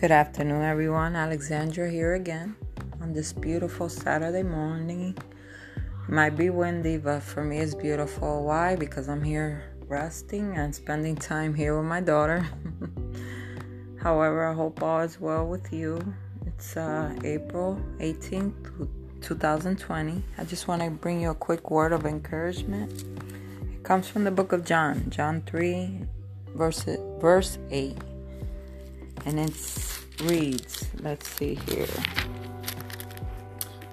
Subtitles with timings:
[0.00, 1.16] Good afternoon, everyone.
[1.16, 2.54] Alexandra here again
[3.02, 5.18] on this beautiful Saturday morning.
[6.06, 8.44] Might be windy, but for me it's beautiful.
[8.44, 8.76] Why?
[8.76, 12.46] Because I'm here resting and spending time here with my daughter.
[14.00, 15.98] However, I hope all is well with you.
[16.46, 18.88] It's uh, April 18th,
[19.20, 20.22] 2020.
[20.38, 23.02] I just want to bring you a quick word of encouragement.
[23.74, 26.06] It comes from the book of John, John 3,
[26.54, 26.86] verse,
[27.20, 27.98] verse 8.
[29.28, 31.86] And it reads, let's see here.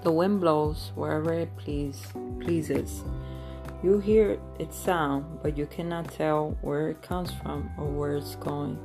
[0.02, 2.02] The wind blows wherever it please,
[2.40, 3.02] pleases.
[3.82, 8.34] You hear its sound, but you cannot tell where it comes from or where it's
[8.36, 8.78] going.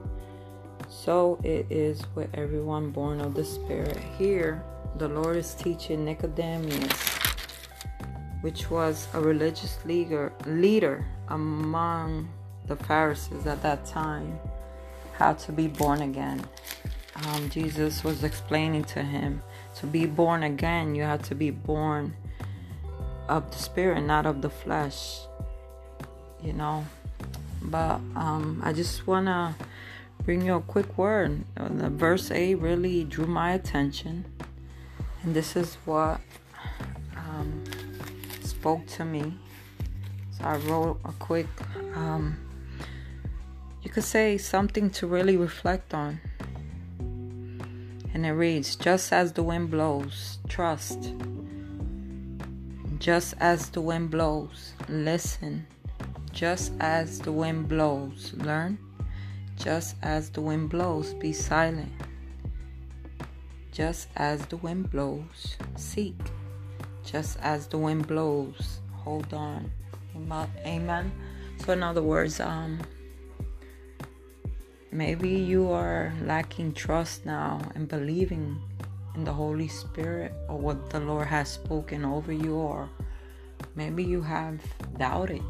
[0.90, 3.98] So it is with everyone born of the Spirit.
[4.18, 4.62] Here,
[4.98, 6.92] the Lord is teaching Nicodemus,
[8.42, 12.28] which was a religious leader, leader among
[12.68, 14.38] the Pharisees at that time,
[15.22, 16.44] how to be born again.
[17.28, 19.44] Um, Jesus was explaining to him
[19.76, 22.16] to be born again, you have to be born
[23.30, 25.20] of the Spirit, not of the flesh.
[26.44, 26.84] You know,
[27.62, 29.54] but um, I just want to
[30.24, 31.46] bring you a quick word.
[31.56, 34.26] The verse 8 really drew my attention.
[35.22, 36.20] And this is what
[37.16, 37.64] um,
[38.42, 39.38] spoke to me.
[40.32, 41.48] So I wrote a quick,
[41.94, 42.40] um,
[43.82, 46.20] you could say something to really reflect on.
[48.14, 51.14] And it reads Just as the wind blows, trust.
[53.00, 55.66] Just as the wind blows, listen.
[56.32, 58.78] Just as the wind blows, learn.
[59.58, 61.92] Just as the wind blows, be silent.
[63.72, 66.16] Just as the wind blows, seek.
[67.04, 69.72] Just as the wind blows, hold on.
[70.66, 71.12] Amen.
[71.66, 72.80] So, in other words, um,
[74.92, 78.62] maybe you are lacking trust now and believing
[79.16, 82.90] in the Holy Spirit or what the Lord has spoken over you, or
[83.76, 84.60] maybe you have
[84.98, 85.44] doubted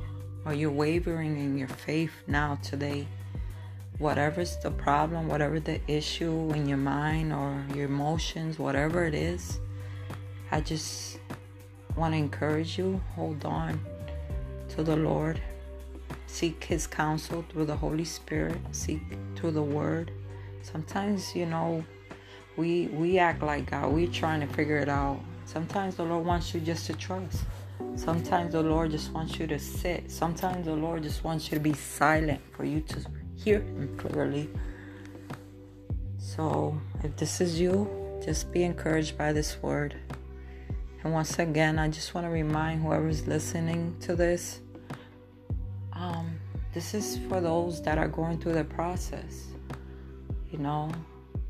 [0.45, 3.07] or you're wavering in your faith now today
[4.01, 9.59] whatever's the problem, whatever the issue in your mind or your emotions, whatever it is,
[10.49, 11.19] I just
[11.95, 13.79] want to encourage you hold on
[14.69, 15.39] to the Lord.
[16.31, 19.01] Seek His counsel through the Holy Spirit, seek
[19.35, 20.11] through the Word.
[20.61, 21.83] Sometimes, you know,
[22.55, 23.91] we we act like God.
[23.91, 25.19] We're trying to figure it out.
[25.43, 27.43] Sometimes the Lord wants you just to trust.
[27.97, 30.09] Sometimes the Lord just wants you to sit.
[30.09, 33.05] Sometimes the Lord just wants you to be silent for you to
[33.35, 34.49] hear him clearly.
[36.17, 37.89] So, if this is you,
[38.23, 39.95] just be encouraged by this word.
[41.03, 44.61] And once again, I just want to remind whoever's listening to this
[46.01, 46.39] um,
[46.73, 49.45] this is for those that are going through the process,
[50.51, 50.91] you know,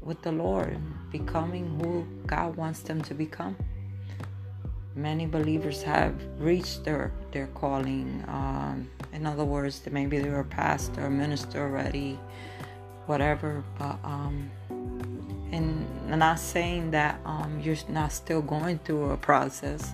[0.01, 0.77] with the Lord,
[1.09, 3.55] becoming who God wants them to become.
[4.93, 8.25] Many believers have reached their, their calling.
[8.27, 12.19] Um, in other words, maybe they were a pastor, minister already,
[13.05, 13.63] whatever.
[13.79, 14.51] But um,
[15.53, 19.93] and I'm not saying that um, you're not still going through a process.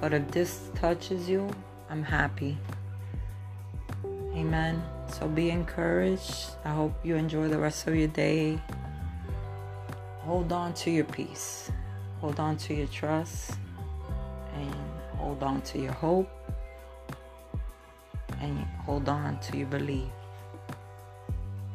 [0.00, 1.48] But if this touches you,
[1.88, 2.58] I'm happy.
[4.34, 4.82] Amen.
[5.08, 6.50] So be encouraged.
[6.64, 8.60] I hope you enjoy the rest of your day.
[10.20, 11.70] Hold on to your peace.
[12.20, 13.52] Hold on to your trust.
[14.54, 14.74] And
[15.16, 16.28] hold on to your hope
[18.40, 20.08] and hold on to your belief.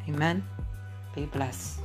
[0.10, 0.44] Amen.
[1.16, 1.85] Be blessed.